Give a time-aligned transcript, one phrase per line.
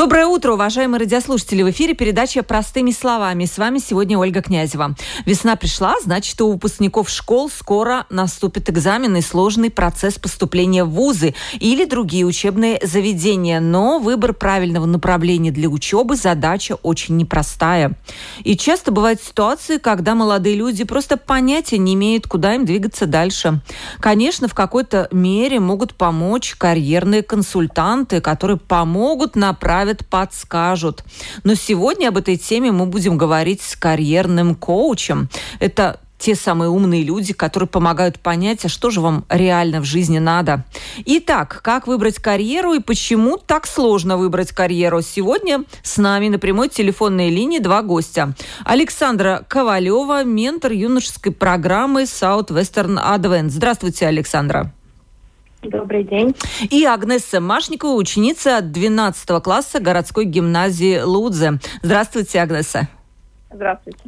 [0.00, 1.62] Доброе утро, уважаемые радиослушатели!
[1.62, 3.44] В эфире передача «Простыми словами».
[3.44, 4.96] С вами сегодня Ольга Князева.
[5.26, 11.34] Весна пришла, значит, у выпускников школ скоро наступит экзамен и сложный процесс поступления в вузы
[11.58, 13.60] или другие учебные заведения.
[13.60, 17.92] Но выбор правильного направления для учебы– задача очень непростая.
[18.42, 23.60] И часто бывают ситуации, когда молодые люди просто понятия не имеют, куда им двигаться дальше.
[24.00, 31.04] Конечно, в какой-то мере могут помочь карьерные консультанты, которые помогут направить направят, подскажут.
[31.44, 35.28] Но сегодня об этой теме мы будем говорить с карьерным коучем.
[35.60, 40.18] Это те самые умные люди, которые помогают понять, а что же вам реально в жизни
[40.18, 40.64] надо.
[41.06, 45.00] Итак, как выбрать карьеру и почему так сложно выбрать карьеру?
[45.00, 48.34] Сегодня с нами на прямой телефонной линии два гостя.
[48.66, 53.48] Александра Ковалева, ментор юношеской программы Southwestern Advent.
[53.48, 54.74] Здравствуйте, Александра.
[55.62, 56.34] Добрый день.
[56.70, 61.58] И Агнесса Машникова, ученица 12 класса городской гимназии Лудзе.
[61.82, 62.88] Здравствуйте, Агнесса.
[63.52, 63.98] Здравствуйте.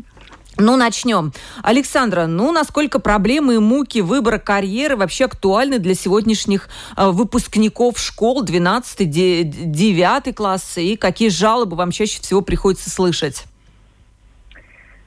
[0.59, 1.33] Ну, начнем.
[1.63, 8.43] Александра, ну, насколько проблемы и муки выбора карьеры вообще актуальны для сегодняшних э, выпускников школ
[8.43, 13.45] 12 9 класса и какие жалобы вам чаще всего приходится слышать?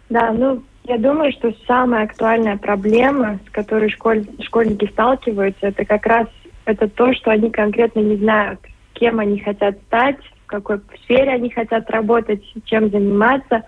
[0.09, 6.05] Да, ну, я думаю, что самая актуальная проблема, с которой школь, школьники сталкиваются, это как
[6.05, 6.27] раз
[6.65, 8.59] это то, что они конкретно не знают,
[8.93, 13.63] кем они хотят стать, в какой сфере они хотят работать, чем заниматься.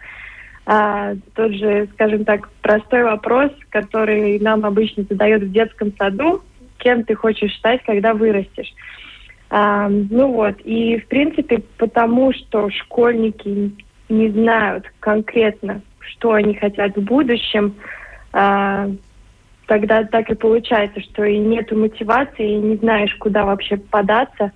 [0.65, 6.43] А, тот же, скажем так, простой вопрос, который нам обычно задают в детском саду,
[6.77, 8.73] кем ты хочешь стать, когда вырастешь.
[9.49, 13.71] А, ну вот, и в принципе потому, что школьники
[14.09, 17.75] не знают конкретно, что они хотят в будущем,
[18.33, 18.89] а,
[19.67, 24.51] тогда так и получается, что и нету мотивации, и не знаешь, куда вообще податься,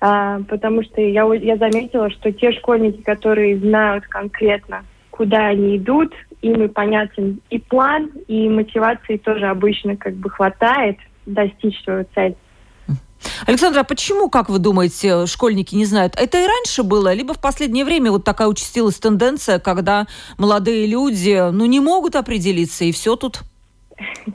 [0.00, 6.12] а, потому что я, я заметила, что те школьники, которые знают конкретно, куда они идут,
[6.42, 12.36] им и понятен и план, и мотивации тоже обычно как бы хватает достичь свою цель.
[13.46, 16.14] Александра, а почему, как вы думаете, школьники не знают?
[16.16, 20.06] Это и раньше было, либо в последнее время вот такая участилась тенденция, когда
[20.38, 23.40] молодые люди, ну, не могут определиться, и все тут?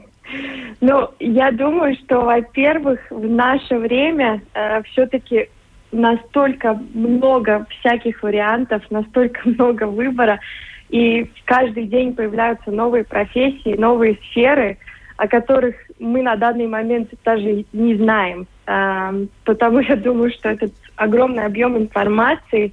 [0.80, 5.48] Ну, я думаю, что, во-первых, в наше время э, все-таки
[5.92, 10.40] настолько много всяких вариантов, настолько много выбора,
[10.88, 14.78] и каждый день появляются новые профессии, новые сферы,
[15.16, 18.46] о которых мы на данный момент даже не знаем.
[18.66, 22.72] Э, потому я думаю, что этот огромный объем информации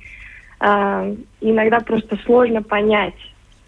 [0.59, 3.15] э, иногда просто сложно понять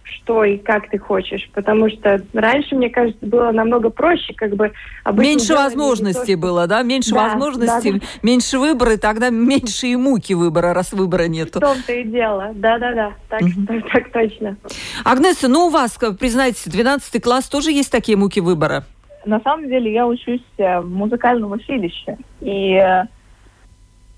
[0.03, 4.71] что и как ты хочешь, потому что раньше, мне кажется, было намного проще, как бы...
[5.13, 6.83] Меньше возможностей то, было, да?
[6.83, 8.05] Меньше да, возможностей, да, да.
[8.21, 11.59] меньше выбора, и тогда меньше и муки выбора, раз выбора нету.
[11.59, 13.65] В том-то и дело, да-да-да, так, угу.
[13.67, 14.57] так, так точно.
[15.03, 18.85] Агнеса, ну у вас, признайте, 12 класс тоже есть такие муки выбора?
[19.25, 23.03] На самом деле я учусь э, в музыкальном училище, и э,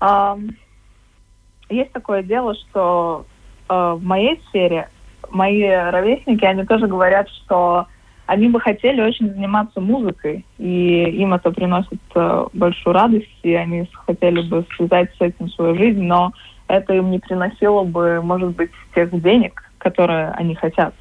[0.00, 0.36] э,
[1.68, 3.26] есть такое дело, что
[3.68, 4.88] э, в моей сфере
[5.30, 7.86] мои ровесники, они тоже говорят, что
[8.26, 13.88] они бы хотели очень заниматься музыкой, и им это приносит э, большую радость, и они
[14.06, 16.32] хотели бы связать с этим свою жизнь, но
[16.66, 20.94] это им не приносило бы, может быть, тех денег, которые они хотят.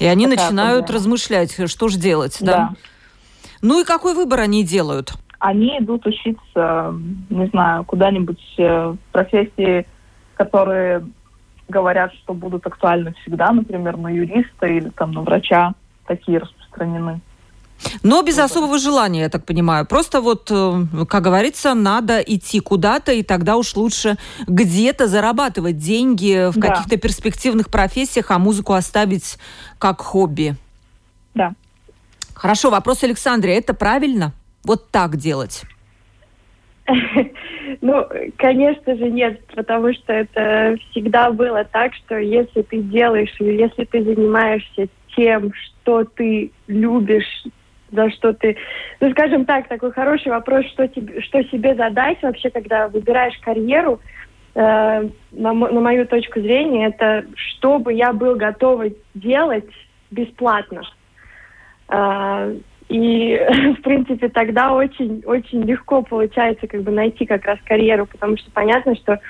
[0.00, 0.98] И они Такая начинают проблема.
[0.98, 2.52] размышлять, что же делать, да?
[2.52, 2.70] да?
[3.62, 5.12] Ну и какой выбор они делают?
[5.38, 6.94] Они идут учиться,
[7.30, 9.86] не знаю, куда-нибудь э, в профессии,
[10.34, 11.06] которые
[11.68, 15.74] говорят, что будут актуальны всегда, например, на юриста или там на врача,
[16.06, 17.20] такие распространены.
[18.02, 19.84] Но без особого желания, я так понимаю.
[19.86, 26.50] Просто вот, э, как говорится, надо идти куда-то, и тогда уж лучше где-то зарабатывать деньги
[26.50, 26.68] в да.
[26.68, 29.36] каких-то перспективных профессиях, а музыку оставить
[29.78, 30.56] как хобби.
[31.34, 31.52] Да.
[32.34, 33.56] Хорошо, вопрос Александре.
[33.56, 34.32] Это правильно?
[34.64, 35.62] Вот так делать?
[37.80, 38.06] Ну,
[38.36, 43.84] конечно же, нет, потому что это всегда было так, что если ты делаешь, или если
[43.84, 47.44] ты занимаешься тем, что ты любишь,
[47.90, 48.56] за что ты...
[49.00, 54.00] Ну, скажем так, такой хороший вопрос, что, тебе, что себе задать вообще, когда выбираешь карьеру,
[54.54, 54.60] э,
[55.32, 59.70] на, на мою точку зрения, это чтобы я был готова делать
[60.10, 60.82] бесплатно.
[61.88, 62.56] Э,
[62.88, 63.36] и,
[63.78, 68.94] в принципе, тогда очень-очень легко получается как бы найти как раз карьеру, потому что понятно,
[68.96, 69.20] что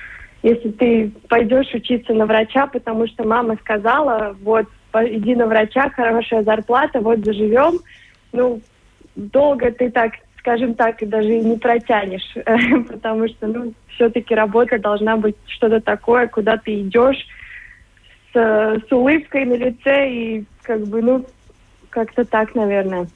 [0.43, 6.43] если ты пойдешь учиться на врача, потому что мама сказала, вот, иди на врача, хорошая
[6.43, 7.79] зарплата, вот заживем,
[8.31, 8.61] ну,
[9.15, 12.35] долго ты так, скажем так, даже и не протянешь,
[12.87, 17.25] потому что, ну, все-таки работа должна быть что-то такое, куда ты идешь
[18.31, 18.37] с,
[18.87, 21.25] с улыбкой на лице и как бы, ну,
[21.97, 23.07] как-то так, наверное.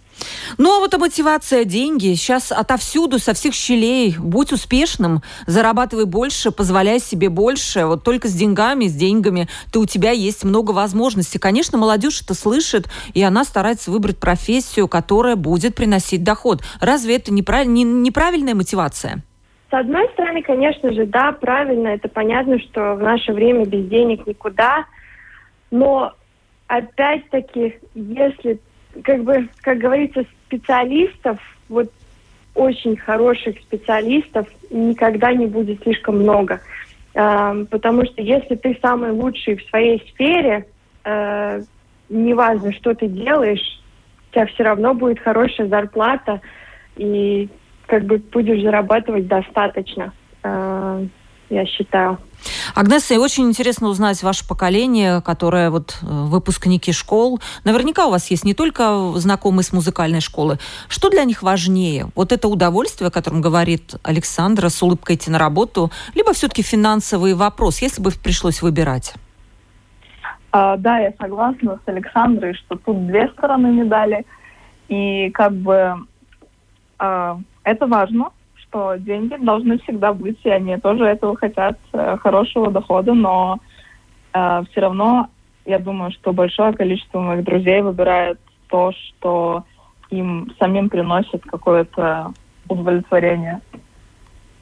[0.58, 2.16] Ну, а вот а мотивация, деньги.
[2.16, 4.16] Сейчас отовсюду, со всех щелей.
[4.18, 7.86] Будь успешным, зарабатывай больше, позволяй себе больше.
[7.86, 11.38] Вот только с деньгами, с деньгами, то у тебя есть много возможностей.
[11.38, 16.64] Конечно, молодежь это слышит, и она старается выбрать профессию, которая будет приносить доход.
[16.80, 17.68] Разве это неправ...
[17.68, 19.22] не, неправильная мотивация?
[19.70, 21.90] С одной стороны, конечно же, да, правильно.
[21.90, 24.86] Это понятно, что в наше время без денег никуда.
[25.70, 26.14] Но
[26.66, 28.60] опять-таки, если
[29.04, 31.40] как бы, как говорится, специалистов,
[31.70, 31.92] вот
[32.56, 36.62] очень хороших специалистов никогда не будет слишком много.
[37.14, 40.66] Э, потому что если ты самый лучший в своей сфере,
[41.04, 41.62] э,
[42.10, 43.82] неважно, что ты делаешь,
[44.30, 46.42] у тебя все равно будет хорошая зарплата,
[46.98, 47.50] и
[47.88, 50.14] как бы будешь зарабатывать достаточно,
[50.44, 51.06] э,
[51.52, 52.18] я считаю.
[52.74, 57.40] Агнесса, очень интересно узнать ваше поколение, которое вот э, выпускники школ.
[57.66, 60.58] Наверняка у вас есть не только знакомые с музыкальной школы.
[60.88, 62.08] Что для них важнее?
[62.16, 67.36] Вот это удовольствие, о котором говорит Александра, с улыбкой идти на работу, либо все-таки финансовый
[67.36, 69.14] вопрос, если бы пришлось выбирать?
[70.52, 74.26] А, да, я согласна с Александрой, что тут две стороны медали.
[74.88, 75.96] И как бы
[76.98, 78.32] а, это важно,
[78.72, 83.60] что деньги должны всегда быть, и они тоже этого хотят, э, хорошего дохода, но
[84.34, 85.28] э, все равно
[85.66, 89.66] я думаю, что большое количество моих друзей выбирает то, что
[90.10, 92.34] им самим приносит какое-то
[92.68, 93.62] удовлетворение.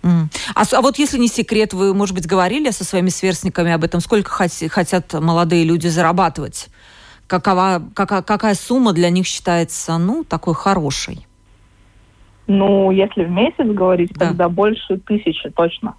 [0.02, 0.28] Mm.
[0.56, 4.02] А, а вот если не секрет, вы, может быть, говорили со своими сверстниками об этом,
[4.02, 6.70] сколько хотят молодые люди зарабатывать?
[7.28, 11.29] Какова, какая, какая сумма для них считается, ну, такой хорошей?
[12.50, 14.30] Ну, если в месяц говорить, да.
[14.30, 15.94] тогда больше тысячи точно.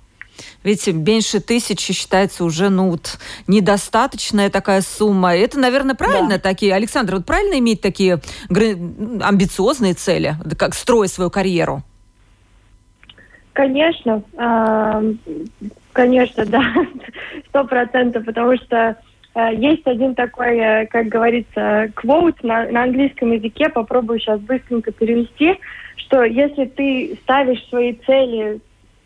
[0.65, 5.37] Видите, меньше тысячи считается уже, ну, вот, недостаточная такая сумма.
[5.37, 6.39] Это, наверное, правильно да.
[6.41, 8.19] такие, Александр, вот правильно иметь такие
[8.51, 11.85] амбициозные цели, как строить свою карьеру?
[13.53, 14.25] Конечно,
[15.93, 16.65] конечно, да,
[17.49, 18.97] сто процентов, потому что
[19.35, 24.91] э, есть один такой, э, как говорится, квоут на, на английском языке, попробую сейчас быстренько
[24.91, 25.55] перевести–
[26.01, 28.61] что если ты ставишь свои цели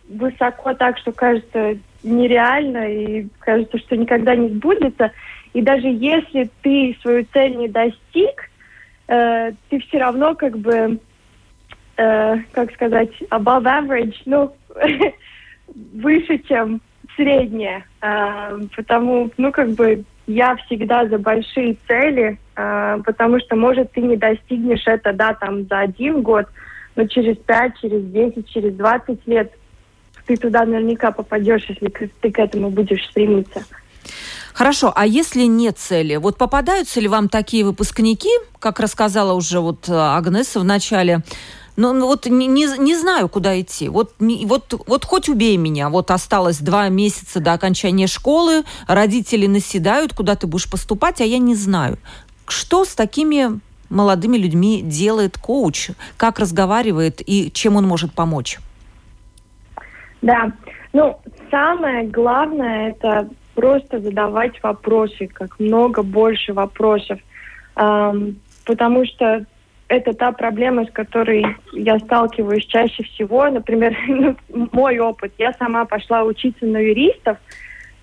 [0.08, 5.12] высоко так, что кажется нереально и кажется, что никогда не сбудется,
[5.52, 8.50] и даже если ты свою цель не достиг,
[9.08, 10.98] э, ты все равно как бы,
[11.96, 14.54] э, как сказать, above average, ну,
[15.94, 16.80] выше, чем
[17.16, 17.84] среднее.
[18.02, 24.00] Э, потому, ну, как бы я всегда за большие цели, э, потому что, может, ты
[24.00, 26.46] не достигнешь это, да, там, за один год,
[26.96, 29.52] но через 5, через 10, через 20 лет
[30.26, 33.64] ты туда наверняка попадешь, если ты к этому будешь стремиться.
[34.54, 36.16] Хорошо, а если нет цели?
[36.16, 38.30] Вот попадаются ли вам такие выпускники,
[38.60, 41.22] как рассказала уже вот э, Агнеса в начале,
[41.76, 43.88] ну, ну вот не, не, не знаю, куда идти.
[43.88, 45.88] Вот, не, вот, вот хоть убей меня.
[45.88, 51.38] Вот осталось два месяца до окончания школы, родители наседают, куда ты будешь поступать, а я
[51.38, 51.98] не знаю.
[52.46, 53.58] Что с такими
[53.90, 55.90] молодыми людьми делает коуч?
[56.16, 58.58] Как разговаривает и чем он может помочь?
[60.22, 60.52] Да,
[60.92, 61.18] ну,
[61.50, 67.18] самое главное это просто задавать вопросы, как много больше вопросов,
[67.76, 69.44] эм, потому что
[69.88, 73.48] это та проблема, с которой я сталкиваюсь чаще всего.
[73.50, 74.36] Например, ну,
[74.72, 75.32] мой опыт.
[75.38, 77.38] Я сама пошла учиться на юристов,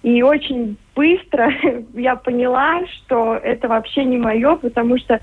[0.03, 1.51] и очень быстро
[1.93, 5.19] я поняла, что это вообще не мое, потому что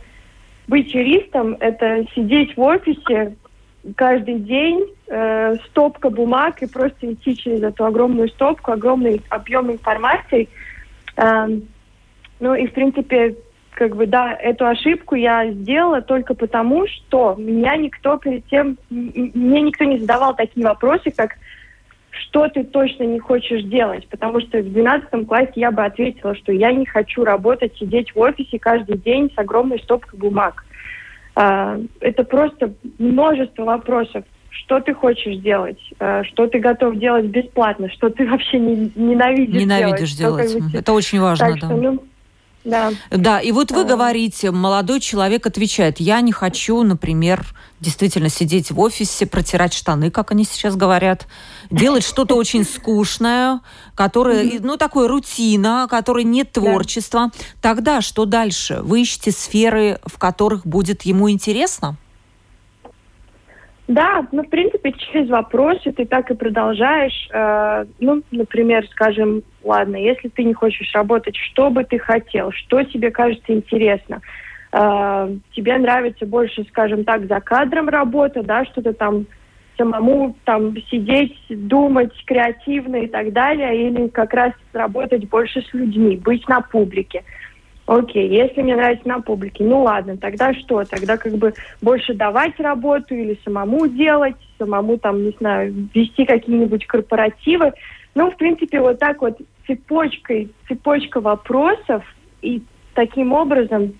[0.68, 3.34] быть юристом– это сидеть в офисе
[3.96, 10.48] каждый день, э, стопка бумаг и просто идти через эту огромную стопку, огромный объем информации.
[11.16, 11.48] Э,
[12.40, 13.36] ну и, в принципе,
[13.70, 19.62] как бы, да, эту ошибку я сделала только потому, что меня никто перед тем, мне
[19.62, 21.36] никто не задавал такие вопросы, как
[22.18, 26.52] что ты точно не хочешь делать, потому что в 12 классе я бы ответила, что
[26.52, 30.64] я не хочу работать, сидеть в офисе каждый день с огромной стопкой бумаг.
[31.34, 34.24] А, это просто множество вопросов.
[34.50, 35.78] Что ты хочешь делать?
[36.00, 37.88] А, что ты готов делать бесплатно?
[37.90, 40.50] Что ты вообще не, ненавидишь, Ненавидишь делать?
[40.50, 40.68] делать.
[40.70, 41.66] Что, это очень важно, так да.
[41.68, 42.04] Что, ну,
[42.64, 42.92] Да.
[43.10, 47.46] Да, и вот вы говорите, молодой человек отвечает, я не хочу, например,
[47.80, 51.26] действительно сидеть в офисе, протирать штаны, как они сейчас говорят,
[51.70, 53.60] делать что-то очень скучное,
[53.94, 57.30] которое, ну, такое рутина, которой нет творчества.
[57.62, 58.80] Тогда что дальше?
[58.82, 61.96] Вы ищете сферы, в которых будет ему интересно?
[63.88, 67.28] Да, ну, в принципе, через вопросы ты так и продолжаешь.
[67.32, 72.82] Э, ну, например, скажем, ладно, если ты не хочешь работать, что бы ты хотел, что
[72.82, 74.20] тебе кажется интересно?
[74.72, 79.24] Э, тебе нравится больше, скажем так, за кадром работа, да, что-то там
[79.78, 86.16] самому там сидеть, думать креативно и так далее, или как раз работать больше с людьми,
[86.16, 87.22] быть на публике.
[87.88, 90.84] Окей, если мне нравится на публике, ну ладно, тогда что?
[90.84, 96.86] Тогда как бы больше давать работу или самому делать, самому там, не знаю, вести какие-нибудь
[96.86, 97.72] корпоративы.
[98.14, 102.04] Ну, в принципе, вот так вот цепочкой, цепочка вопросов,
[102.42, 103.94] и таким образом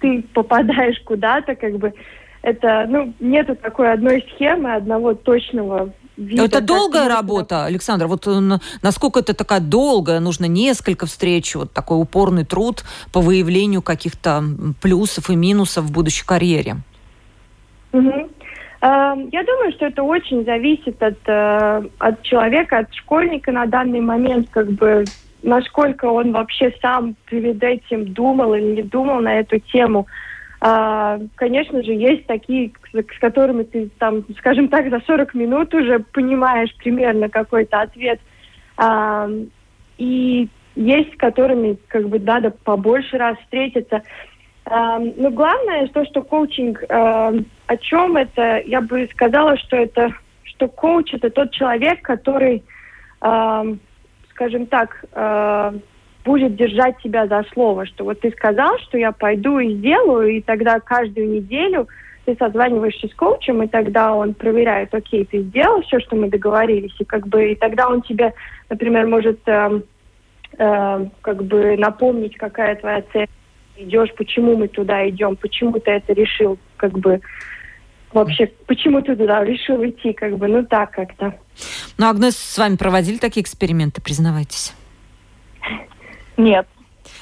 [0.00, 1.92] ты попадаешь куда-то, как бы,
[2.40, 6.44] это, ну, нету такой одной схемы, одного точного вида.
[6.44, 8.06] Это долгая работа, Александр?
[8.06, 10.20] Вот э, насколько это такая долгая?
[10.20, 14.42] Нужно несколько встреч, вот такой упорный труд по выявлению каких-то
[14.80, 16.76] плюсов и минусов в будущей карьере?
[17.92, 18.30] Угу.
[18.82, 24.48] Я думаю, что это очень зависит от, э, от человека, от школьника на данный момент,
[24.50, 25.04] как бы
[25.42, 30.06] насколько он вообще сам перед этим думал или не думал на эту тему.
[30.68, 36.00] А, конечно же, есть такие, с которыми ты там, скажем так, за 40 минут уже
[36.00, 38.18] понимаешь примерно какой-то ответ.
[38.76, 39.30] А,
[39.96, 44.02] и есть, с которыми как бы надо побольше раз встретиться.
[44.64, 47.32] А, но главное, то, что коучинг, а,
[47.68, 50.10] о чем это, я бы сказала, что это,
[50.42, 52.64] что коуч это тот человек, который,
[53.20, 53.64] а,
[54.30, 55.74] скажем так, а,
[56.26, 60.40] будет держать себя за слово, что вот ты сказал, что я пойду и сделаю, и
[60.42, 61.88] тогда каждую неделю
[62.24, 66.94] ты созваниваешься с коучем, и тогда он проверяет, окей, ты сделал все, что мы договорились,
[66.98, 68.34] и как бы и тогда он тебе,
[68.68, 69.80] например, может э,
[70.58, 73.28] э, как бы напомнить, какая твоя цель,
[73.76, 77.20] идешь, почему мы туда идем, почему ты это решил, как бы
[78.12, 81.34] вообще, почему ты туда решил идти, как бы, ну так как-то.
[81.98, 84.74] Ну, Агнес, с вами проводили такие эксперименты, признавайтесь?
[86.36, 86.66] Нет.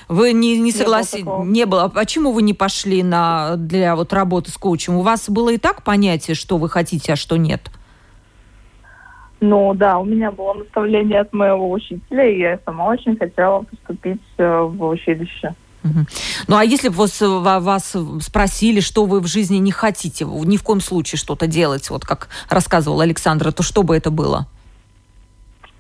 [0.09, 1.27] Вы не, не согласились?
[1.45, 1.85] Не было.
[1.85, 4.97] А почему вы не пошли на, для вот работы с коучем?
[4.97, 7.71] У вас было и так понятие, что вы хотите, а что нет?
[9.41, 14.23] Ну да, у меня было наставление от моего учителя, и я сама очень хотела поступить
[14.39, 15.55] э, в училище.
[16.49, 20.63] Ну а если бы вас, вас спросили, что вы в жизни не хотите, ни в
[20.63, 24.47] коем случае что-то делать, вот как рассказывал Александра, то что бы это было?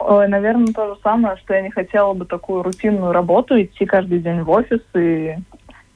[0.06, 4.42] Наверное, то же самое, что я не хотела бы такую рутинную работу, идти каждый день
[4.42, 5.36] в офис и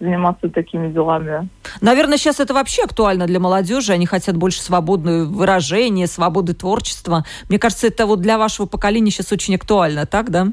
[0.01, 1.49] заниматься такими делами.
[1.81, 3.93] Наверное, сейчас это вообще актуально для молодежи.
[3.93, 7.25] Они хотят больше свободного выражения, свободы творчества.
[7.49, 10.49] Мне кажется, это вот для вашего поколения сейчас очень актуально, так, да?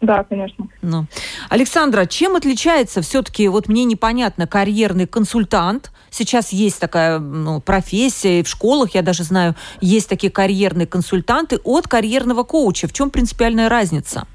[0.00, 0.68] Да, конечно.
[0.80, 1.06] Ну.
[1.48, 5.90] Александра, чем отличается все-таки, вот мне непонятно, карьерный консультант?
[6.10, 11.58] Сейчас есть такая ну, профессия, и в школах, я даже знаю, есть такие карьерные консультанты
[11.64, 12.86] от карьерного коуча.
[12.86, 14.26] В чем принципиальная разница?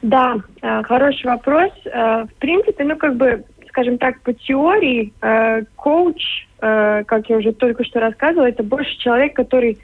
[0.00, 1.70] Да, э, хороший вопрос.
[1.84, 7.50] Э, в принципе, ну как бы, скажем так, по теории, э, коуч, как я уже
[7.52, 9.80] только что рассказывала, это больше человек, который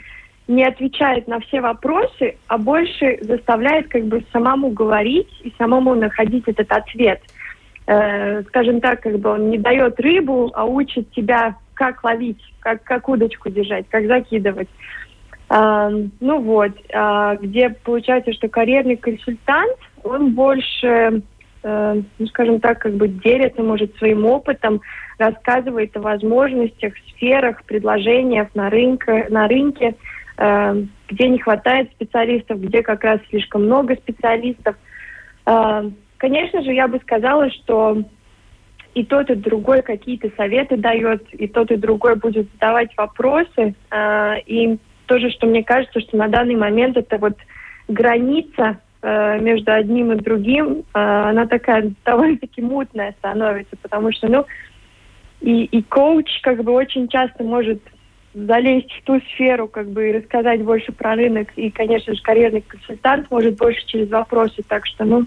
[0.49, 6.45] не отвечает на все вопросы, а больше заставляет как бы самому говорить и самому находить
[6.47, 7.21] этот ответ.
[7.87, 12.83] Э, скажем так, как бы он не дает рыбу, а учит тебя, как ловить, как,
[12.83, 14.69] как удочку держать, как закидывать.
[15.51, 15.91] Э,
[16.21, 21.23] ну вот, э, где получается, что карьерный консультант, он больше,
[21.63, 24.81] э, ну скажем так, как бы делится, может, своим опытом,
[25.19, 29.95] рассказывает о возможностях, сферах, предложениях на рынке, на рынке
[30.39, 34.77] где не хватает специалистов, где как раз слишком много специалистов.
[35.47, 38.05] Э, конечно же, я бы сказала, что
[38.95, 43.75] и тот, и другой какие-то советы дает, и тот, и другой будет задавать вопросы.
[43.91, 47.37] Э, и тоже, что мне кажется, что на данный момент это вот
[47.89, 54.45] граница между одним и другим, она такая довольно-таки мутная становится, потому что, ну,
[55.41, 57.81] и, и коуч как бы очень часто может
[58.47, 61.49] залезть в ту сферу, как бы, и рассказать больше про рынок.
[61.57, 64.63] И, конечно же, карьерный консультант может больше через вопросы.
[64.67, 65.27] Так что, ну,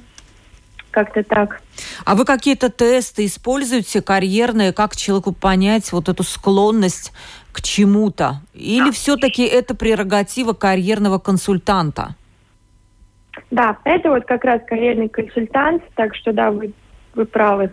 [0.91, 1.61] как-то так.
[2.05, 7.13] А вы какие-то тесты используете карьерные, как человеку понять вот эту склонность
[7.51, 8.41] к чему-то?
[8.53, 12.15] Или все-таки это прерогатива карьерного консультанта?
[13.49, 16.73] Да, это вот как раз карьерный консультант, так что да, вы,
[17.15, 17.71] вы правы.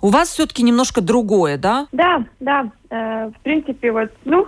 [0.00, 1.88] У вас все-таки немножко другое, да?
[1.92, 2.70] Да, да.
[2.90, 4.46] Э, в принципе, вот, ну,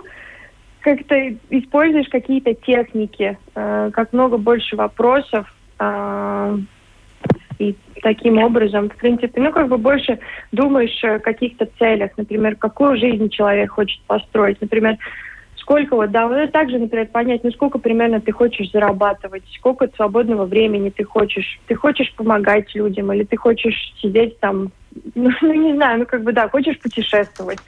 [0.81, 1.15] как-то
[1.49, 5.47] используешь какие-то техники, э, как много больше вопросов.
[5.79, 6.57] Э,
[7.59, 10.19] и таким образом, в принципе, ну, как бы больше
[10.51, 12.11] думаешь о каких-то целях.
[12.17, 14.59] Например, какую жизнь человек хочет построить.
[14.59, 14.97] Например,
[15.57, 20.45] сколько вот, да, вот также, например, понять, ну сколько примерно ты хочешь зарабатывать, сколько свободного
[20.45, 24.71] времени ты хочешь, ты хочешь помогать людям, или ты хочешь сидеть там,
[25.15, 27.59] ну, ну не знаю, ну как бы да, хочешь путешествовать.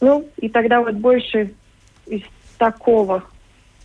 [0.00, 1.50] Ну, и тогда вот больше
[2.06, 2.22] из
[2.58, 3.22] такого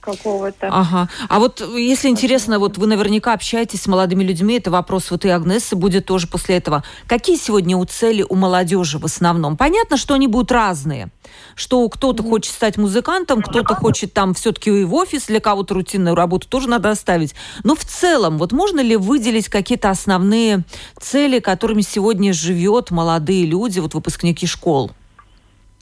[0.02, 0.68] какого-то.
[0.68, 1.08] Ага.
[1.30, 5.30] А вот если интересно, вот вы наверняка общаетесь с молодыми людьми, это вопрос вот и
[5.30, 6.84] Агнессы будет тоже после этого.
[7.08, 9.56] Какие сегодня у цели у молодежи в основном?
[9.56, 11.10] Понятно, что они будут разные.
[11.56, 16.16] Что кто-то хочет стать музыкантом, кто-то хочет там все-таки и в офис, для кого-то рутинную
[16.16, 17.36] работу тоже надо оставить.
[17.64, 20.64] Но в целом, вот можно ли выделить какие-то основные
[21.00, 24.92] цели, которыми сегодня живет молодые люди, вот выпускники школ?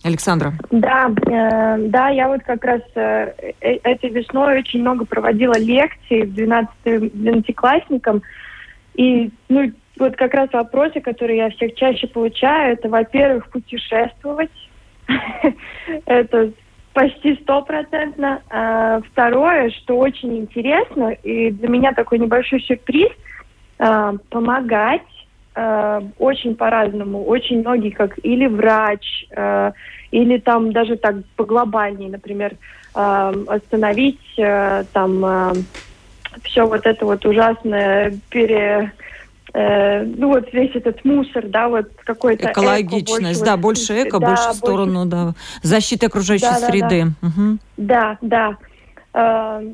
[0.03, 0.53] Александра.
[0.71, 6.25] Да, э, да, я вот как раз э, э этой весной очень много проводила лекций
[6.25, 8.21] 12 12-классникам.
[8.95, 14.51] И, ну, вот как раз вопросы, которые я всех чаще получаю, это, во-первых, путешествовать.
[16.05, 16.51] это
[16.93, 18.41] почти стопроцентно.
[18.49, 23.09] А второе, что очень интересно, и для меня такой небольшой сюрприз,
[23.79, 25.01] э, помогать
[25.59, 27.25] э, очень по-разному.
[27.25, 29.71] Очень многие, как или врач, э,
[30.11, 32.53] или там даже так поглобальнее, например,
[32.95, 35.53] э, остановить э, там э,
[36.43, 38.93] все вот это вот ужасное пере
[39.53, 44.19] э, ну вот весь этот мусор, да, вот какой-то экологичность, эко, больше, да, больше эко,
[44.19, 45.09] да, больше в сторону, больше...
[45.09, 47.05] да, защиты окружающей да, среды.
[47.05, 47.59] Да, да, угу.
[47.77, 48.17] да.
[48.21, 48.57] да.
[49.13, 49.73] Э,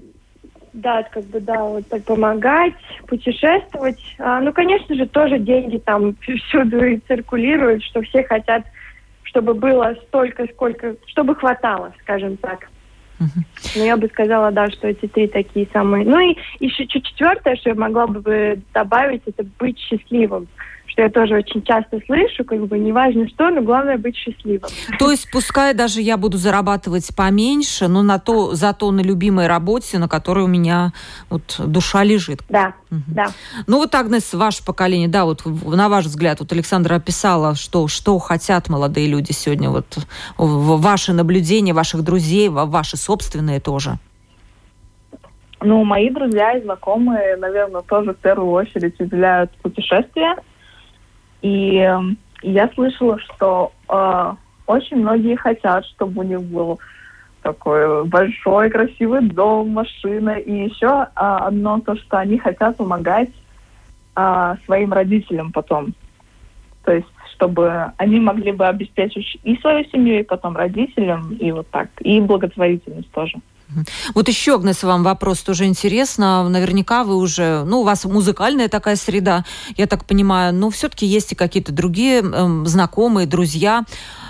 [0.76, 2.74] да, как бы, да, вот так помогать,
[3.08, 4.00] путешествовать.
[4.20, 6.16] А, ну, конечно же, тоже деньги там
[6.48, 8.64] всюду и циркулируют, что все хотят,
[9.24, 12.68] чтобы было столько, сколько, чтобы хватало, скажем так.
[13.76, 16.06] Но я бы сказала, да, что эти три такие самые.
[16.06, 20.48] Ну и еще четвертое, что я могла бы добавить, это быть счастливым
[20.96, 24.70] что я тоже очень часто слышу, как бы неважно что, но главное быть счастливым.
[24.98, 30.00] То есть пускай даже я буду зарабатывать поменьше, но на то, зато на любимой работе,
[30.00, 30.94] на которой у меня
[31.30, 32.40] вот душа лежит.
[32.48, 33.02] Да, угу.
[33.08, 33.28] да.
[33.68, 38.18] Ну вот, Агнес, ваше поколение, да, вот на ваш взгляд, вот Александра описала, что, что
[38.20, 39.98] хотят молодые люди сегодня, вот
[40.38, 44.00] ваши наблюдения, ваших друзей, ваши собственные тоже.
[45.60, 50.36] Ну, мои друзья и знакомые, наверное, тоже в первую очередь уделяют путешествия.
[51.42, 51.88] И
[52.42, 54.34] я слышала, что э,
[54.68, 56.80] очень многие хотят, чтобы у них был
[57.42, 60.32] такой большой красивый дом, машина.
[60.32, 63.30] И еще э, одно то, что они хотят помогать
[64.16, 65.94] э, своим родителям потом.
[66.84, 71.70] То есть, чтобы они могли бы обеспечить и свою семью, и потом родителям, и вот
[71.70, 71.90] так.
[72.02, 73.38] И благотворительность тоже.
[74.14, 76.48] Вот еще, Агнес, вам вопрос тоже интересно.
[76.48, 79.44] Наверняка вы уже, ну, у вас музыкальная такая среда,
[79.76, 83.84] я так понимаю, но все-таки есть и какие-то другие э, знакомые, друзья.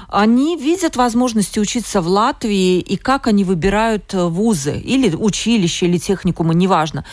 [0.07, 5.97] Они видят возможности учиться в Латвии, и как они выбирают э, вузы, или училище, или
[5.97, 7.03] техникумы, неважно.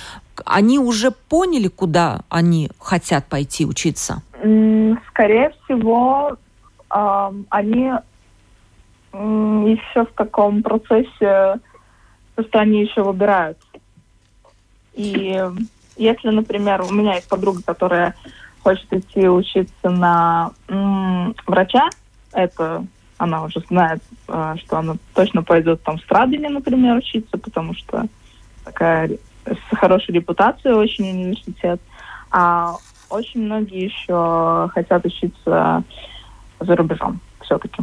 [0.45, 4.23] Они уже поняли, куда они хотят пойти учиться?
[5.09, 6.37] Скорее всего,
[6.95, 7.93] э, они
[9.13, 11.61] еще в таком процессе
[12.39, 13.59] что они еще выбирают.
[14.95, 15.41] И
[15.97, 18.15] если, например, у меня есть подруга, которая
[18.63, 21.89] хочет идти учиться на м- врача,
[22.33, 22.87] это
[23.19, 28.07] она уже знает, э, что она точно пойдет там в Страдине, например, учиться, потому что
[28.65, 29.11] такая
[29.45, 31.81] с хорошей репутацией очень университет.
[32.31, 32.77] А
[33.11, 35.85] очень многие еще хотят учиться
[36.61, 37.83] за рубежом все-таки.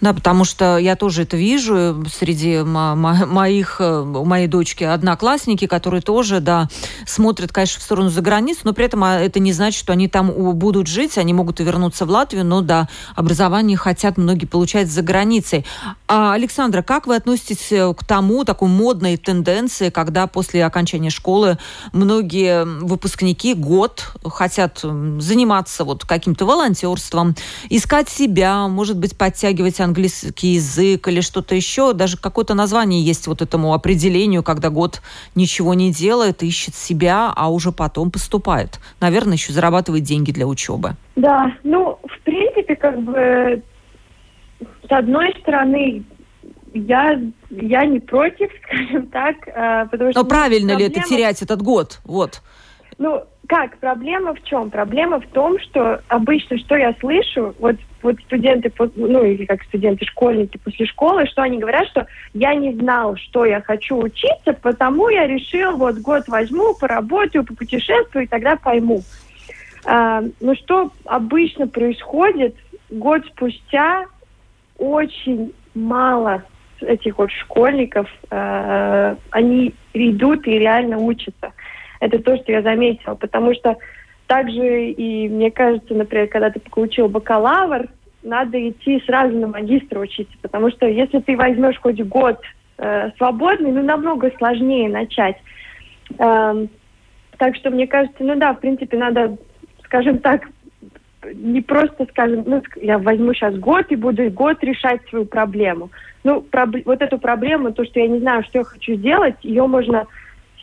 [0.00, 6.02] Да, потому что я тоже это вижу среди моих, э, у моей дочки одноклассники, которые
[6.02, 6.68] тоже, да,
[7.06, 10.08] смотрят, конечно, в сторону за границу, но при этом а, это не значит, что они
[10.08, 14.90] там будут жить, они могут и вернуться в Латвию, но, да, образование хотят многие получать
[14.90, 15.64] за границей.
[16.08, 21.58] А, Александра, как вы относитесь э, к тому, такой модной тенденции, когда после окончания школы
[21.92, 24.80] многие выпускники год хотят
[25.18, 27.36] заниматься вот каким-то волонтерством,
[27.70, 31.92] искать себя, может быть, подтягивать английский язык или что-то еще.
[31.92, 35.02] Даже какое-то название есть вот этому определению, когда год
[35.34, 38.80] ничего не делает, ищет себя, а уже потом поступает.
[39.00, 40.96] Наверное, еще зарабатывает деньги для учебы.
[41.16, 43.62] Да, ну, в принципе, как бы,
[44.60, 46.04] с одной стороны,
[46.74, 47.20] я,
[47.50, 50.20] я не против, скажем так, а, потому что...
[50.22, 50.92] Но правильно проблема...
[50.92, 52.00] ли это терять этот год?
[52.04, 52.42] Вот.
[52.98, 54.70] Ну, как, проблема в чем?
[54.70, 60.06] Проблема в том, что обычно, что я слышу, вот, вот студенты, ну, или как студенты,
[60.06, 65.08] школьники после школы, что они говорят, что я не знал, что я хочу учиться, потому
[65.08, 69.02] я решил, вот, год возьму, поработаю, попутешествую, и тогда пойму.
[69.84, 72.54] А, но что обычно происходит,
[72.90, 74.06] год спустя
[74.78, 76.44] очень мало
[76.80, 81.52] этих вот школьников, э, они идут и реально учатся.
[82.02, 83.76] Это то, что я заметила, потому что
[84.26, 87.86] также и мне кажется, например, когда ты получил бакалавр,
[88.24, 92.40] надо идти сразу на магистра учиться, потому что если ты возьмешь хоть год
[92.78, 95.36] э, свободный, ну намного сложнее начать.
[96.18, 96.66] Э,
[97.38, 99.36] так что мне кажется, ну да, в принципе, надо,
[99.84, 100.48] скажем так,
[101.32, 105.92] не просто, скажем, ну, я возьму сейчас год и буду год решать свою проблему.
[106.24, 106.74] Ну, проб...
[106.84, 110.08] вот эту проблему, то, что я не знаю, что я хочу сделать, ее можно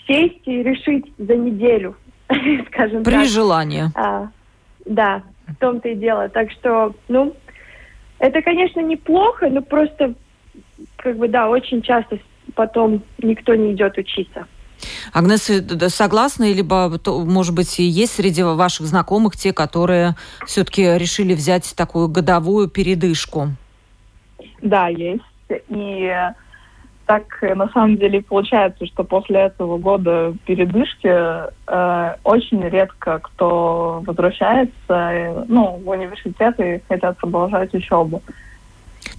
[0.10, 1.95] сесть и решить за неделю,
[2.67, 3.28] скажем При так.
[3.28, 3.91] желании.
[3.95, 4.28] А,
[4.86, 6.28] да, в том-то и дело.
[6.30, 7.36] Так что, ну,
[8.17, 10.15] это, конечно, неплохо, но просто,
[10.98, 12.19] как бы, да, очень часто
[12.56, 14.48] потом никто не идет учиться.
[15.13, 15.52] Агнес,
[15.93, 20.15] согласны, либо, может быть, есть среди ваших знакомых те, которые
[20.48, 23.50] все-таки решили взять такую годовую передышку?
[24.62, 25.22] Да, есть.
[25.69, 26.12] И
[27.10, 34.72] так на самом деле получается, что после этого года передышки э, очень редко кто возвращается
[34.89, 38.22] э, ну, в университет и хотят продолжать учебу.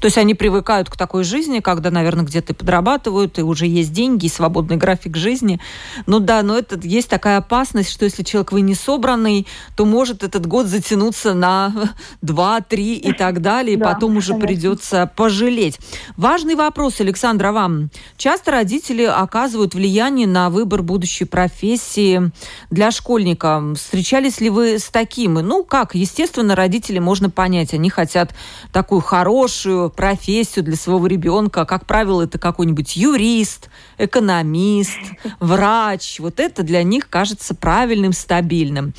[0.00, 4.26] То есть они привыкают к такой жизни, когда, наверное, где-то подрабатывают, и уже есть деньги,
[4.26, 5.60] и свободный график жизни.
[6.06, 10.22] Ну да, но это есть такая опасность, что если человек вы не собранный, то может
[10.22, 11.92] этот год затянуться на
[12.24, 14.46] 2-3 и так далее, и да, потом уже конечно.
[14.46, 15.78] придется пожалеть.
[16.16, 17.90] Важный вопрос, Александра, вам.
[18.16, 22.30] Часто родители оказывают влияние на выбор будущей профессии
[22.70, 23.62] для школьника.
[23.76, 25.34] Встречались ли вы с таким?
[25.34, 25.94] Ну, как?
[25.94, 27.74] Естественно, родители можно понять.
[27.74, 28.34] Они хотят
[28.72, 31.64] такую хорошую, профессию для своего ребенка.
[31.64, 34.98] Как правило, это какой-нибудь юрист, экономист,
[35.40, 36.20] врач.
[36.20, 38.94] Вот это для них кажется правильным, стабильным.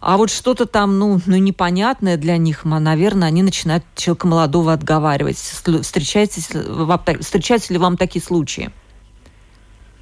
[0.00, 5.38] А вот что-то там, ну, ну, непонятное для них, наверное, они начинают человека молодого отговаривать.
[5.38, 6.50] Встречаетесь,
[7.20, 8.70] встречаются ли вам такие случаи?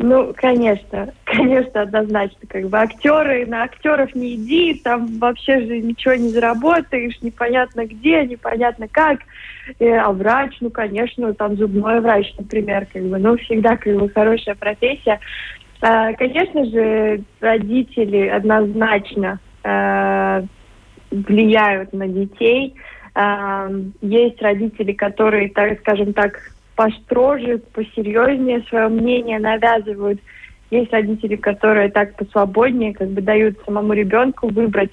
[0.02, 2.40] Ну, конечно, конечно, однозначно.
[2.48, 8.26] Как бы актеры, на актеров не иди, там вообще же ничего не заработаешь, непонятно где,
[8.26, 9.20] непонятно как.
[9.78, 14.08] И, а врач, ну, конечно, там зубной врач, например, как бы, ну, всегда как бы
[14.08, 15.20] хорошая профессия.
[15.80, 20.42] А, конечно же, родители однозначно а,
[21.12, 22.74] влияют на детей.
[23.14, 26.40] А, есть родители, которые, так скажем так,
[26.76, 30.20] построже, посерьезнее свое мнение навязывают.
[30.70, 34.90] Есть родители, которые так посвободнее, как бы дают самому ребенку выбрать.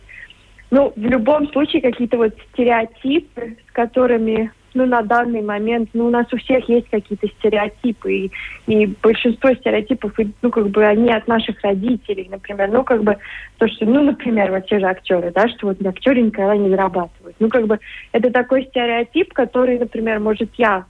[0.71, 6.09] Ну, в любом случае, какие-то вот стереотипы, с которыми, ну, на данный момент, ну, у
[6.11, 8.31] нас у всех есть какие-то стереотипы, и,
[8.67, 13.17] и большинство стереотипов, ну, как бы они от наших родителей, например, ну, как бы
[13.57, 17.35] то, что, ну, например, вот те же актеры, да, что вот актеры никогда не зарабатывают.
[17.39, 17.79] Ну, как бы
[18.11, 20.85] это такой стереотип, который, например, может, я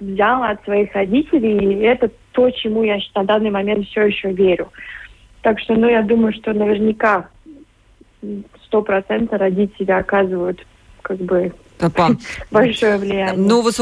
[0.00, 4.68] взяла от своих родителей, и это то, чему я на данный момент все еще верю.
[5.42, 7.28] Так что, ну, я думаю, что наверняка
[8.66, 10.64] сто процентов родители оказывают
[11.02, 11.52] как бы
[11.94, 12.18] Пан.
[12.50, 13.34] большое влияние.
[13.36, 13.74] Ну, вот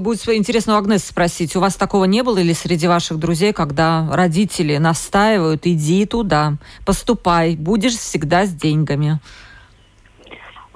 [0.00, 4.06] будет интересно у Агнес спросить, у вас такого не было или среди ваших друзей, когда
[4.12, 9.18] родители настаивают, иди туда, поступай, будешь всегда с деньгами?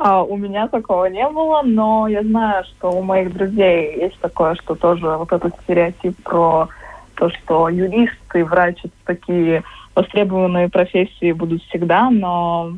[0.03, 4.55] А, у меня такого не было, но я знаю, что у моих друзей есть такое,
[4.55, 6.71] что тоже вот этот стереотип про
[7.17, 9.63] то, что юрист и врач это такие
[9.95, 12.73] востребованные профессии будут всегда, но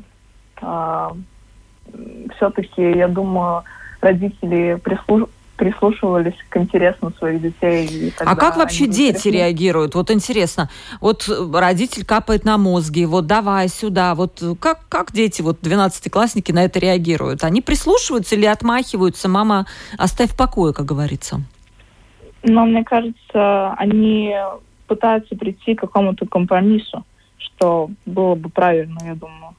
[0.61, 1.11] э,
[2.35, 3.63] все-таки, я думаю,
[4.01, 5.29] родители прислуш
[5.63, 8.13] прислушивались к интересам своих детей.
[8.19, 9.95] А как вообще дети реагируют?
[9.95, 10.69] Вот интересно.
[11.01, 14.17] Вот родитель капает на мозги, вот давай сюда.
[14.17, 17.45] Вот как, как дети, вот 12-классники на это реагируют?
[17.45, 19.29] Они прислушиваются или отмахиваются?
[19.29, 19.67] Мама,
[19.99, 21.41] оставь в покое, как говорится.
[22.43, 24.35] Но мне кажется, они
[24.89, 27.05] пытаются прийти к какому-то компромиссу,
[27.39, 29.55] что было бы правильно, я думаю.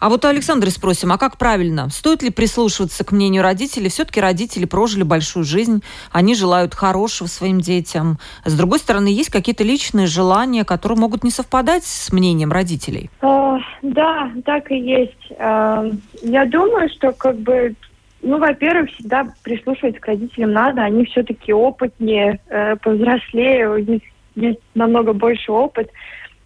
[0.00, 1.90] А вот у Александра спросим, а как правильно?
[1.90, 3.90] Стоит ли прислушиваться к мнению родителей?
[3.90, 8.18] Все-таки родители прожили большую жизнь, они желают хорошего своим детям.
[8.46, 13.10] С другой стороны, есть какие-то личные желания, которые могут не совпадать с мнением родителей?
[13.20, 15.32] А, да, так и есть.
[15.38, 15.84] А,
[16.22, 17.74] я думаю, что как бы
[18.22, 20.82] ну, во-первых, всегда прислушиваться к родителям надо.
[20.82, 24.02] Они все-таки опытнее, э, повзрослее, у них
[24.34, 25.90] есть намного больше опыт.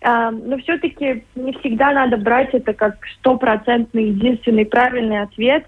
[0.05, 5.64] Э, но все-таки не всегда надо брать это как стопроцентный единственный правильный ответ.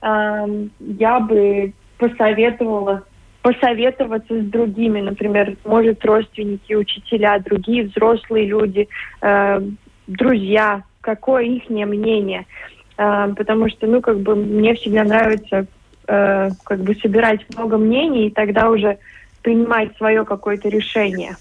[0.00, 0.46] Э,
[0.78, 3.02] я бы посоветовала
[3.42, 8.88] посоветоваться с другими, например, может родственники, учителя, другие взрослые люди,
[9.20, 9.60] э,
[10.06, 12.46] друзья, какое их мнение.
[12.94, 15.66] Потому что, ну, как бы мне всегда нравится
[16.06, 18.98] э, как бы собирать много мнений и тогда уже
[19.42, 21.34] принимать свое какое-то решение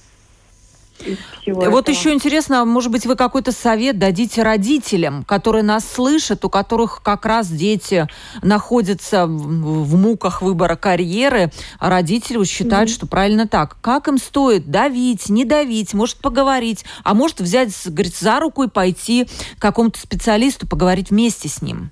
[1.41, 1.95] всего Вот этого.
[1.95, 7.25] еще интересно, может быть, вы какой-то совет дадите родителям, которые нас слышат, у которых как
[7.25, 8.07] раз дети
[8.41, 12.93] находятся в муках выбора карьеры, а родители считают, mm-hmm.
[12.93, 13.77] что правильно так.
[13.81, 18.69] Как им стоит давить, не давить, может поговорить, а может взять, говорит, за руку и
[18.69, 21.91] пойти к какому-то специалисту, поговорить вместе с ним?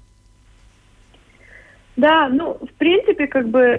[1.95, 3.77] Да, ну, в принципе, как бы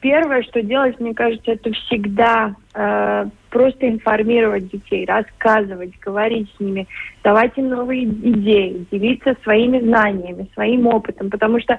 [0.00, 6.86] первое, что делать, мне кажется, это всегда э, просто информировать детей, рассказывать, говорить с ними,
[7.24, 11.78] давать им новые идеи, делиться своими знаниями, своим опытом, потому что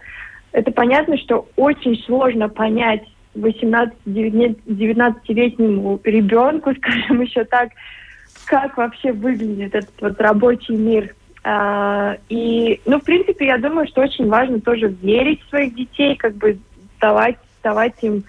[0.51, 3.03] это понятно, что очень сложно понять
[3.35, 7.69] 18-19-летнему ребенку, скажем еще так,
[8.45, 11.13] как вообще выглядит этот вот рабочий мир.
[11.43, 16.15] А, и, ну, в принципе, я думаю, что очень важно тоже верить в своих детей,
[16.15, 16.59] как бы
[16.99, 18.23] давать давать им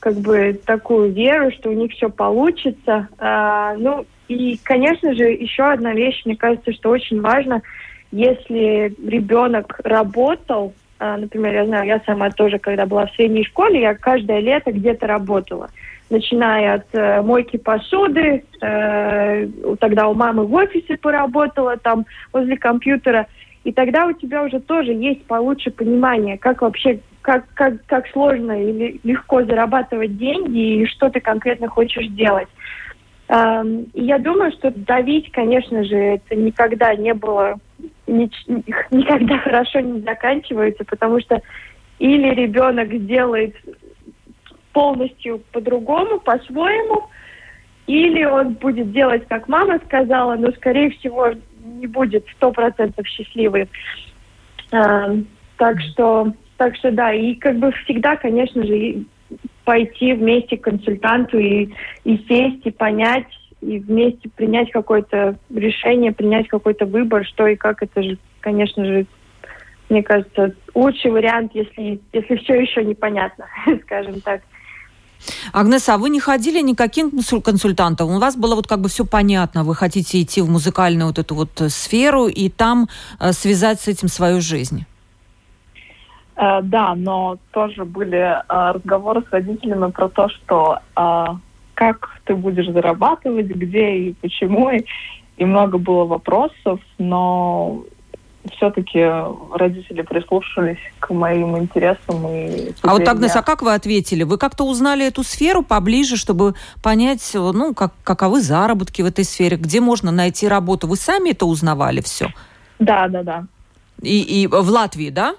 [0.00, 3.08] как бы такую веру, что у них все получится.
[3.18, 7.62] А, ну и, конечно же, еще одна вещь, мне кажется, что очень важно,
[8.10, 13.80] если ребенок работал, а, например, я знаю, я сама тоже, когда была в средней школе,
[13.80, 15.68] я каждое лето где-то работала,
[16.10, 23.28] начиная от э, мойки посуды, э, тогда у мамы в офисе поработала, там возле компьютера,
[23.64, 28.52] и тогда у тебя уже тоже есть получше понимание, как вообще как, как, как сложно
[28.52, 32.48] или легко зарабатывать деньги и что ты конкретно хочешь делать.
[33.28, 37.56] И я думаю, что давить, конечно же, это никогда не было,
[38.06, 41.40] никогда хорошо не заканчивается, потому что
[41.98, 43.54] или ребенок сделает
[44.72, 47.08] полностью по-другому, по-своему,
[47.86, 51.32] или он будет делать, как мама сказала, но, скорее всего,
[51.64, 53.68] не будет сто процентов счастливым.
[54.70, 59.04] Так что так что да, и как бы всегда, конечно же,
[59.64, 61.70] пойти вместе к консультанту и,
[62.04, 63.24] и сесть, и понять,
[63.62, 67.82] и вместе принять какое-то решение, принять какой-то выбор, что и как.
[67.82, 69.06] Это же, конечно же,
[69.88, 73.46] мне кажется, лучший вариант, если, если все еще непонятно,
[73.84, 74.42] скажем так.
[75.52, 77.10] Агнеса, а вы не ходили никаким
[77.42, 78.10] консультантом?
[78.10, 79.64] У вас было вот как бы все понятно.
[79.64, 84.08] Вы хотите идти в музыкальную вот эту вот сферу и там э, связать с этим
[84.08, 84.86] свою жизнь?
[86.36, 91.24] Э, да, но тоже были э, разговоры с родителями про то, что э,
[91.74, 97.82] как ты будешь зарабатывать, где и почему, и много было вопросов, но
[98.56, 99.06] все-таки
[99.54, 102.26] родители прислушались к моим интересам.
[102.28, 104.22] И а вот, Агнес, а как вы ответили?
[104.22, 109.56] Вы как-то узнали эту сферу поближе, чтобы понять, ну, как, каковы заработки в этой сфере,
[109.56, 110.86] где можно найти работу?
[110.88, 112.28] Вы сами это узнавали все?
[112.78, 113.44] Да, да, да.
[114.00, 115.34] И, и в Латвии, да?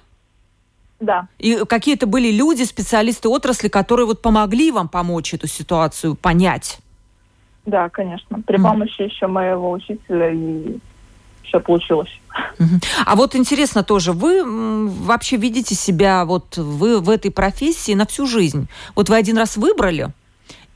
[1.00, 1.28] Да.
[1.40, 6.78] И какие-то были люди, специалисты отрасли, которые вот помогли вам помочь эту ситуацию понять?
[7.66, 8.42] Да, конечно.
[8.46, 8.64] При mm.
[8.64, 10.78] помощи еще моего учителя и
[11.44, 12.10] все получилось.
[13.06, 18.26] А вот интересно тоже, вы вообще видите себя вот вы в этой профессии на всю
[18.26, 18.68] жизнь?
[18.96, 20.12] Вот вы один раз выбрали,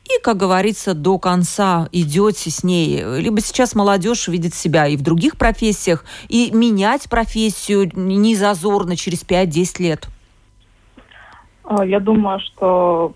[0.06, 3.04] и, как говорится, до конца идете с ней.
[3.20, 9.24] Либо сейчас молодежь видит себя и в других профессиях, и менять профессию не зазорно через
[9.24, 10.08] 5-10 лет.
[11.64, 13.16] А, я думаю, что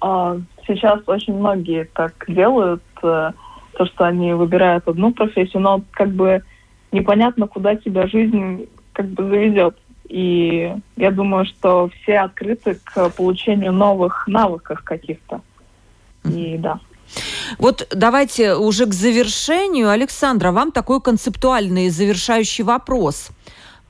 [0.00, 3.32] а, сейчас очень многие так делают, э,
[3.72, 6.42] то, что они выбирают одну профессию, но как бы
[6.92, 9.76] непонятно, куда тебя жизнь как бы заведет.
[10.08, 15.40] И я думаю, что все открыты к получению новых навыков каких-то.
[16.24, 16.80] И да.
[17.58, 19.90] Вот давайте уже к завершению.
[19.90, 23.30] Александра, вам такой концептуальный завершающий вопрос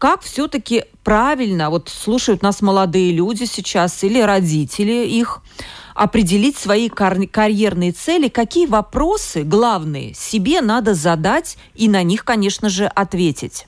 [0.00, 5.42] как все-таки правильно, вот слушают нас молодые люди сейчас или родители их,
[6.00, 12.70] определить свои кар- карьерные цели, какие вопросы главные себе надо задать и на них, конечно
[12.70, 13.66] же, ответить?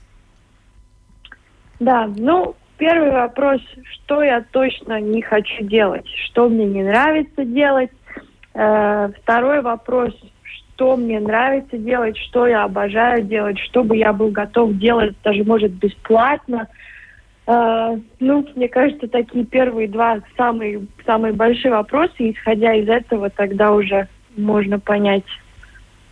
[1.78, 3.60] Да, ну, первый вопрос,
[3.92, 7.90] что я точно не хочу делать, что мне не нравится делать.
[8.54, 14.30] Э, второй вопрос, что мне нравится делать, что я обожаю делать, что бы я был
[14.30, 16.68] готов делать, даже, может, бесплатно.
[17.46, 23.72] А, ну, мне кажется, такие первые два самые, самые большие вопросы, исходя из этого, тогда
[23.72, 25.24] уже можно понять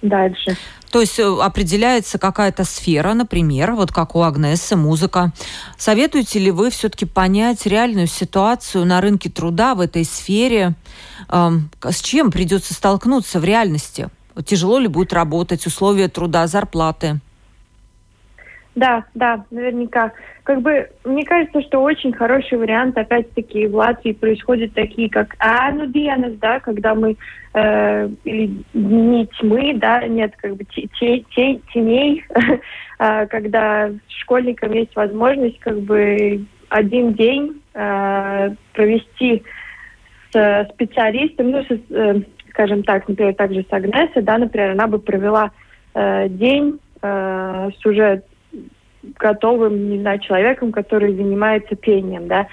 [0.02, 0.56] дальше.
[0.90, 5.32] То есть э, определяется какая-то сфера, например, вот как у Агнесы, музыка.
[5.76, 10.74] Советуете ли вы все-таки понять реальную ситуацию на рынке труда в этой сфере?
[11.28, 14.08] Эм, с чем придется столкнуться в реальности?
[14.44, 17.20] Тяжело ли будет работать, условия труда, зарплаты?
[18.76, 20.12] Да, да, наверняка.
[20.44, 25.34] Как бы, мне кажется, что очень хороший вариант, опять-таки, в Латвии происходят такие, как
[25.74, 27.16] ну Дианас, да, когда мы,
[27.54, 32.24] э, или не тьмы, да, нет, как бы те, те, те, теней,
[32.98, 39.42] а, когда школьникам есть возможность, как бы, один день э, провести
[40.32, 45.00] с специалистом, ну, с, э, скажем так, например, также с Агнесой, да, например, она бы
[45.00, 45.50] провела
[45.94, 48.22] э, день э, с уже
[49.18, 52.46] готовым, не знаю, человеком, который занимается пением, да.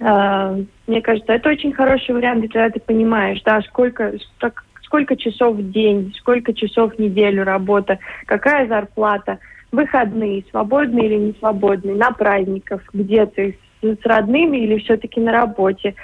[0.00, 5.56] А, мне кажется, это очень хороший вариант, когда ты понимаешь, да, сколько, так, сколько часов
[5.56, 9.38] в день, сколько часов в неделю работа, какая зарплата,
[9.72, 15.32] выходные, свободные или не свободные, на праздниках, где ты с, с родными или все-таки на
[15.32, 15.94] работе.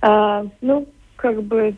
[0.00, 1.74] А, ну, как бы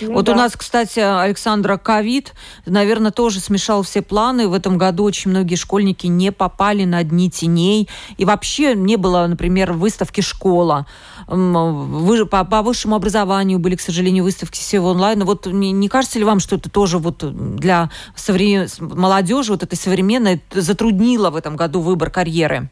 [0.00, 0.32] ну, вот да.
[0.32, 2.34] у нас, кстати, Александра ковид,
[2.66, 4.48] наверное, тоже смешал все планы.
[4.48, 7.88] В этом году очень многие школьники не попали на дни теней.
[8.16, 10.86] И вообще не было, например, выставки «Школа».
[11.26, 15.24] Вы, по, по высшему образованию были, к сожалению, выставки всего онлайн.
[15.24, 17.24] Вот не, не кажется ли вам, что это тоже вот
[17.56, 18.68] для современ...
[18.80, 22.70] молодежи, вот этой современной, затруднило в этом году выбор карьеры?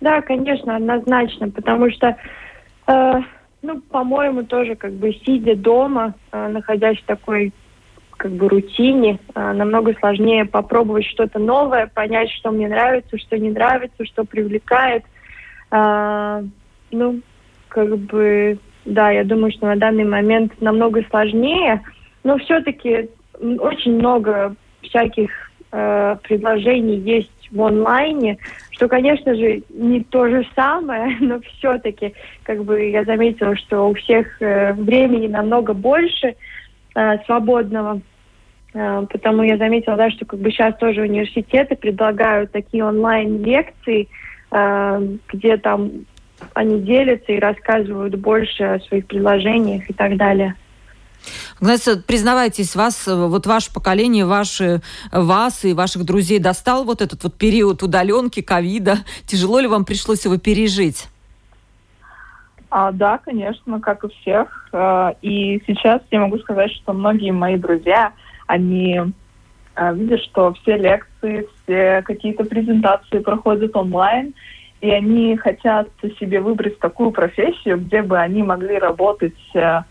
[0.00, 2.16] Да, конечно, однозначно, потому что
[2.86, 3.12] э,
[3.66, 7.52] ну, по-моему, тоже как бы сидя дома, э, находясь в такой
[8.16, 13.50] как бы рутине, э, намного сложнее попробовать что-то новое, понять, что мне нравится, что не
[13.50, 15.04] нравится, что привлекает.
[15.72, 16.42] Э,
[16.92, 17.20] ну,
[17.68, 21.82] как бы, да, я думаю, что на данный момент намного сложнее,
[22.22, 25.30] но все-таки очень много всяких
[25.72, 28.38] э, предложений есть в онлайне,
[28.76, 33.94] что, конечно же, не то же самое, но все-таки, как бы я заметила, что у
[33.94, 36.36] всех э, времени намного больше
[36.94, 38.00] э, свободного.
[38.74, 44.08] Э, потому я заметила, да, что как бы сейчас тоже университеты предлагают такие онлайн-лекции,
[44.50, 45.90] э, где там
[46.52, 50.54] они делятся и рассказывают больше о своих предложениях и так далее.
[51.60, 57.34] Знаете, признавайтесь, вас, вот ваше поколение, ваши, вас и ваших друзей достал вот этот вот
[57.34, 58.98] период удаленки, ковида.
[59.26, 61.08] Тяжело ли вам пришлось его пережить?
[62.70, 64.68] А, да, конечно, как и всех.
[64.72, 68.12] А, и сейчас я могу сказать, что многие мои друзья,
[68.46, 69.00] они
[69.74, 74.34] а, видят, что все лекции, все какие-то презентации проходят онлайн,
[74.80, 79.84] и они хотят себе выбрать такую профессию, где бы они могли работать а,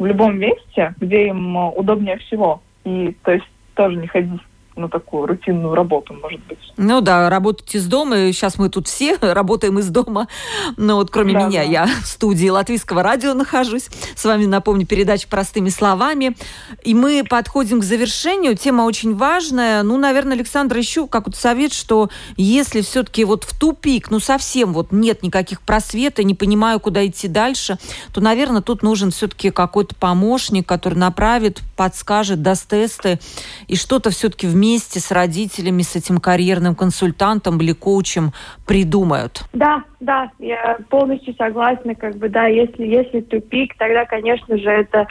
[0.00, 2.62] в любом месте, где им э, удобнее всего.
[2.84, 4.40] И то есть тоже не ходить
[4.80, 6.58] на такую рутинную работу, может быть.
[6.76, 8.16] Ну да, работать из дома.
[8.32, 10.28] Сейчас мы тут все работаем из дома.
[10.76, 11.70] Но вот кроме да, меня, да.
[11.70, 13.88] я в студии Латвийского радио нахожусь.
[14.16, 16.36] С вами, напомню, передача «Простыми словами».
[16.82, 18.56] И мы подходим к завершению.
[18.56, 19.82] Тема очень важная.
[19.82, 24.72] Ну, наверное, Александр, еще как вот совет, что если все-таки вот в тупик, ну, совсем
[24.72, 27.78] вот нет никаких просвета, не понимаю, куда идти дальше,
[28.14, 33.18] то, наверное, тут нужен все-таки какой-то помощник, который направит, подскажет, даст тесты
[33.66, 38.32] и что-то все-таки вместе вместе с родителями, с этим карьерным консультантом или коучем
[38.66, 39.42] придумают.
[39.52, 41.94] Да, да, я полностью согласна.
[41.96, 45.08] Как бы, да, если, если тупик, тогда, конечно же, это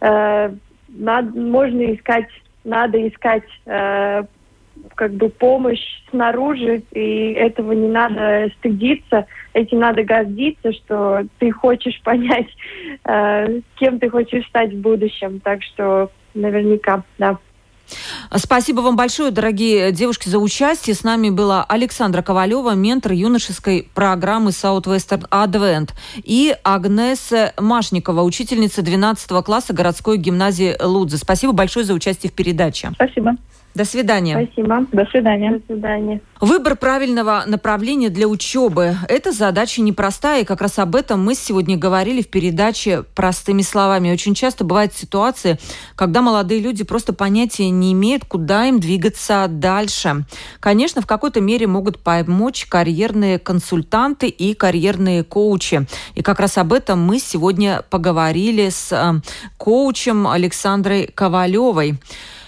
[0.00, 0.52] э,
[0.88, 2.28] надо, можно искать,
[2.62, 4.22] надо искать э,
[4.94, 12.00] как бы помощь снаружи, и этого не надо стыдиться, этим надо гордиться, что ты хочешь
[12.04, 12.48] понять,
[13.04, 15.40] э, кем ты хочешь стать в будущем.
[15.40, 17.38] Так что наверняка, да.
[18.36, 20.94] Спасибо вам большое, дорогие девушки, за участие.
[20.94, 29.44] С нами была Александра Ковалева, ментор юношеской программы Southwestern Advent, и Агнеса Машникова, учительница 12
[29.44, 31.18] класса городской гимназии Лудзы.
[31.18, 32.90] Спасибо большое за участие в передаче.
[32.94, 33.36] Спасибо.
[33.74, 34.48] До свидания.
[34.52, 34.86] Спасибо.
[34.92, 35.52] До свидания.
[35.52, 36.20] До свидания.
[36.40, 41.76] Выбор правильного направления для учебы– это задача непростая, и как раз об этом мы сегодня
[41.76, 44.10] говорили в передаче простыми словами.
[44.10, 45.58] Очень часто бывают ситуации,
[45.94, 50.24] когда молодые люди просто понятия не имеют, куда им двигаться дальше.
[50.58, 55.86] Конечно, в какой-то мере могут помочь карьерные консультанты и карьерные коучи.
[56.14, 59.20] И как раз об этом мы сегодня поговорили с э,
[59.58, 61.98] коучем Александрой Ковалевой.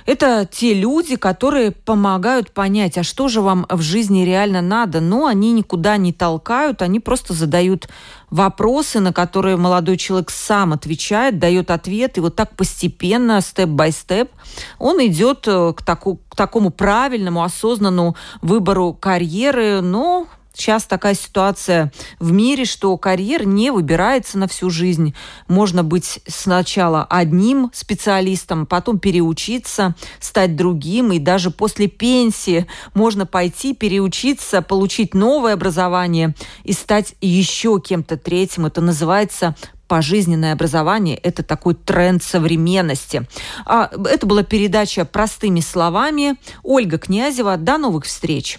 [0.06, 5.00] Это те люди, которые помогают понять, а что же вам в жизни реально надо.
[5.00, 7.88] Но они никуда не толкают, они просто задают
[8.30, 14.30] вопросы, на которые молодой человек сам отвечает, дает ответ, и вот так постепенно, степ-бай-степ,
[14.78, 21.92] он идет э, к, таку, к такому правильному, осознанному выбору карьеры, но Сейчас такая ситуация
[22.18, 25.14] в мире, что карьер не выбирается на всю жизнь.
[25.48, 33.74] Можно быть сначала одним специалистом, потом переучиться, стать другим, и даже после пенсии можно пойти
[33.74, 36.34] переучиться, получить новое образование
[36.64, 38.66] и стать еще кем-то третьим.
[38.66, 39.56] Это называется
[39.88, 43.28] пожизненное образование– это такой тренд современности.
[43.66, 46.36] А, это была передача «Простыми словами».
[46.62, 47.58] Ольга Князева.
[47.58, 48.58] До новых встреч!